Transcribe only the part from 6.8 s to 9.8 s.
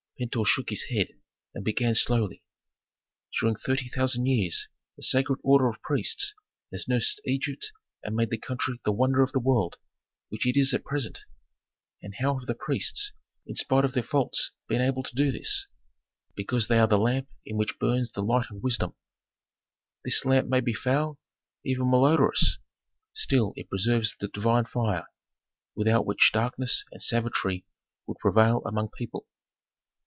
nursed Egypt and made the country the wonder of the world,